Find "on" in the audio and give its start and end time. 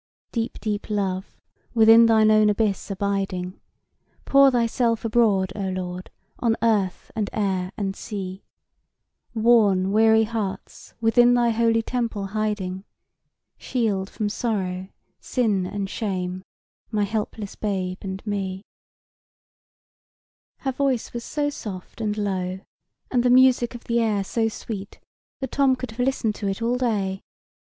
6.39-6.57